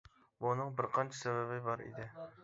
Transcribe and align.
بۇنىڭ 0.45 0.71
بىر 0.79 0.87
قانچە 0.95 1.17
سەۋەبى 1.19 1.59
بار 1.67 1.85
ئىدى. 1.89 2.07